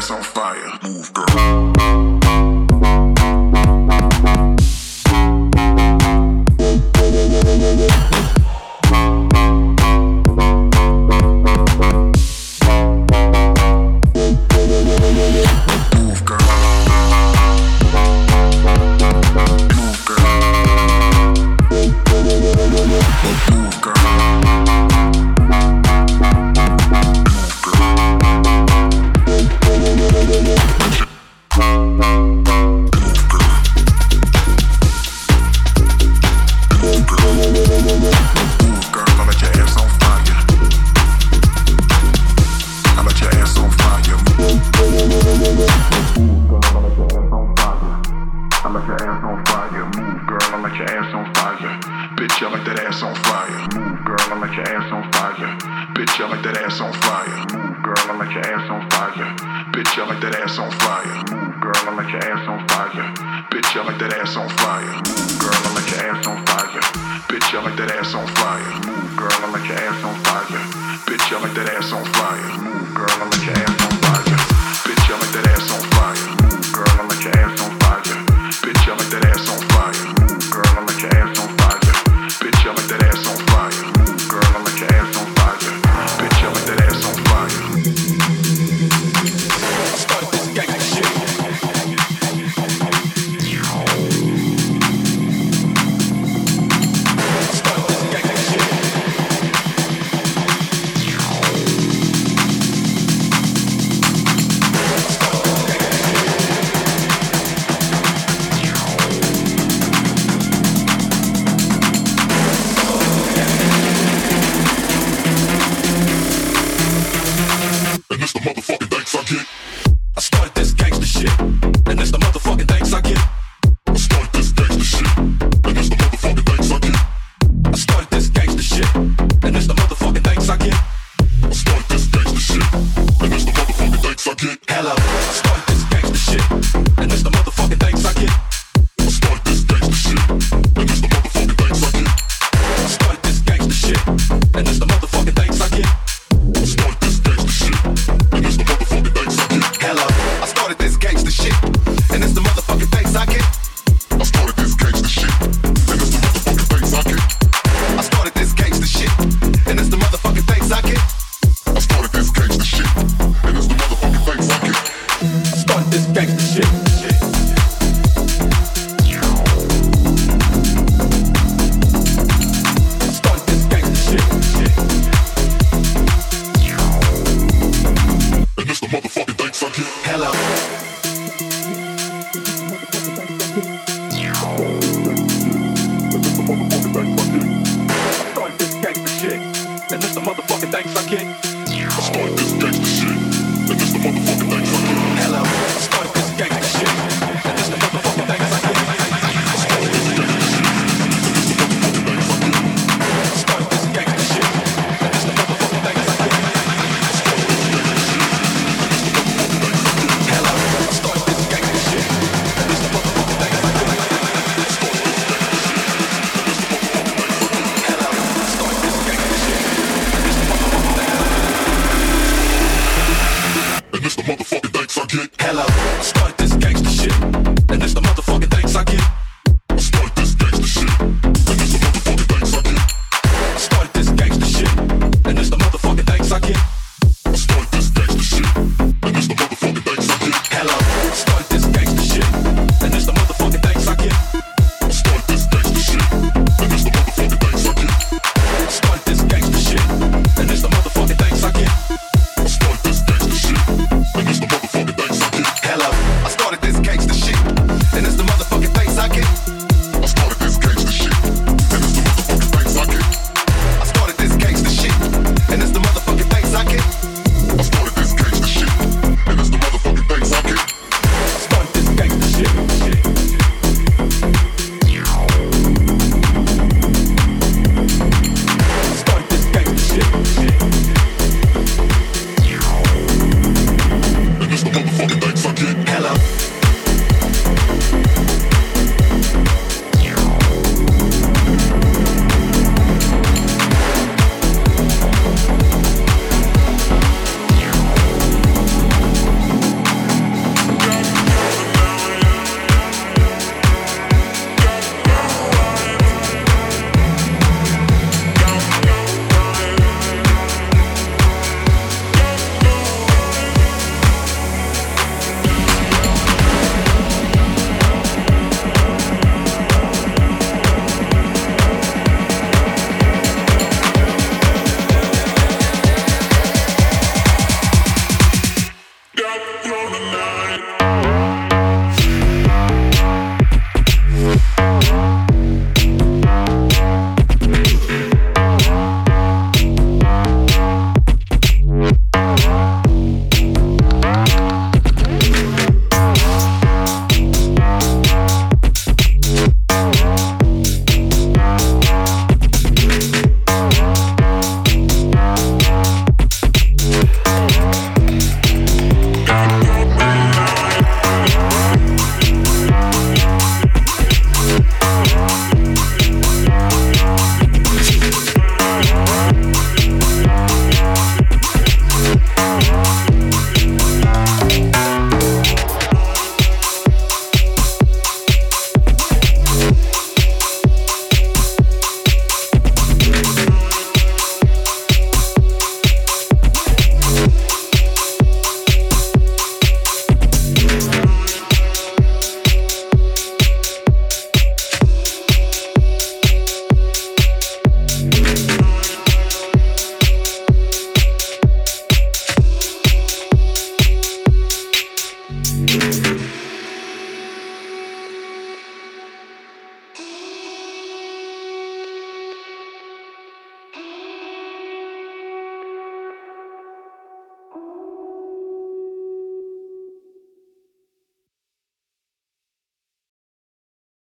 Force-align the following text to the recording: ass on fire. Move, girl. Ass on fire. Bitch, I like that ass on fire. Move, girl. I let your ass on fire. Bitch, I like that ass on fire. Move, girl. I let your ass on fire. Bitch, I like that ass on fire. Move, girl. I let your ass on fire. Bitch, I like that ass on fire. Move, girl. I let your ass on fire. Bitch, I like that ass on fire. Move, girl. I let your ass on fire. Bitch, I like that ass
ass 0.00 0.10
on 0.10 0.22
fire. 0.22 0.78
Move, 0.82 1.12
girl. 1.12 1.69
Ass 54.80 54.92
on 54.92 55.04
fire. 55.12 55.52
Bitch, 55.94 56.20
I 56.20 56.28
like 56.28 56.42
that 56.42 56.56
ass 56.56 56.80
on 56.80 56.92
fire. 57.04 57.40
Move, 57.52 57.82
girl. 57.84 58.00
I 58.08 58.16
let 58.16 58.32
your 58.32 58.44
ass 58.48 58.70
on 58.70 58.82
fire. 58.90 59.28
Bitch, 59.72 59.92
I 59.98 60.06
like 60.08 60.20
that 60.20 60.34
ass 60.40 60.58
on 60.58 60.70
fire. 60.80 61.16
Move, 61.28 61.60
girl. 61.60 61.76
I 61.76 61.92
let 61.96 62.08
your 62.08 62.22
ass 62.24 62.48
on 62.48 62.60
fire. 62.68 63.06
Bitch, 63.52 63.70
I 63.76 63.84
like 63.84 63.98
that 63.98 64.12
ass 64.16 64.36
on 64.36 64.48
fire. 64.56 64.94
Move, 65.04 65.36
girl. 65.40 65.52
I 65.52 65.70
let 65.76 65.86
your 65.90 66.00
ass 66.00 66.26
on 66.26 66.38
fire. 66.46 66.80
Bitch, 67.28 67.48
I 67.52 67.60
like 67.60 67.76
that 67.76 67.90
ass 67.92 68.14
on 68.14 68.26
fire. 68.40 68.72
Move, 68.86 69.16
girl. 69.16 69.32
I 69.32 69.46
let 69.52 69.64
your 69.68 69.76
ass 69.76 70.00
on 70.04 70.16
fire. 70.24 70.64
Bitch, 71.04 71.26
I 71.28 71.36
like 71.40 71.54
that 71.54 71.68
ass 71.76 71.92
on 71.92 72.04
fire. 72.16 72.50
Move, 72.64 72.94
girl. 72.94 73.10
I 73.10 73.24
let 73.28 73.42
your 73.44 73.56
ass 73.60 73.80
on 73.84 73.94
fire. 74.00 74.40
Bitch, 74.86 75.04
I 75.10 75.14
like 75.20 75.32
that 75.36 75.46
ass 75.52 75.69